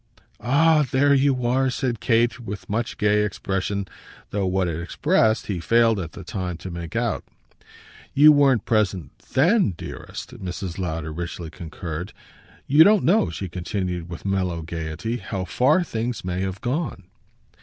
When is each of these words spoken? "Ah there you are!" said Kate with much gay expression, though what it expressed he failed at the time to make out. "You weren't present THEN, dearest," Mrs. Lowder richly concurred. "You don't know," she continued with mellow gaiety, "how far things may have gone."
"Ah 0.39 0.83
there 0.91 1.13
you 1.13 1.45
are!" 1.45 1.69
said 1.69 1.99
Kate 1.99 2.39
with 2.39 2.67
much 2.67 2.97
gay 2.97 3.23
expression, 3.23 3.87
though 4.31 4.47
what 4.47 4.67
it 4.67 4.81
expressed 4.81 5.45
he 5.45 5.59
failed 5.59 5.99
at 5.99 6.13
the 6.13 6.23
time 6.23 6.57
to 6.57 6.71
make 6.71 6.95
out. 6.95 7.23
"You 8.15 8.31
weren't 8.31 8.65
present 8.65 9.15
THEN, 9.19 9.75
dearest," 9.77 10.33
Mrs. 10.43 10.79
Lowder 10.79 11.13
richly 11.13 11.51
concurred. 11.51 12.13
"You 12.65 12.83
don't 12.83 13.03
know," 13.03 13.29
she 13.29 13.47
continued 13.47 14.09
with 14.09 14.25
mellow 14.25 14.63
gaiety, 14.63 15.17
"how 15.17 15.45
far 15.45 15.83
things 15.83 16.25
may 16.25 16.41
have 16.41 16.61
gone." 16.61 17.03